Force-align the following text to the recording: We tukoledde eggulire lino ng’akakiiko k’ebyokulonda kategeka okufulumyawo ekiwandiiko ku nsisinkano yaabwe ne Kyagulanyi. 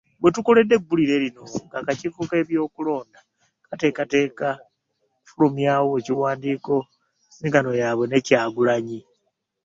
We 0.21 0.29
tukoledde 0.35 0.73
eggulire 0.77 1.15
lino 1.23 1.43
ng’akakiiko 1.65 2.19
k’ebyokulonda 2.29 3.19
kategeka 3.91 4.49
okufulumyawo 5.15 5.89
ekiwandiiko 5.99 6.73
ku 6.83 6.85
nsisinkano 7.27 7.69
yaabwe 7.81 8.05
ne 8.07 8.19
Kyagulanyi. 8.25 8.99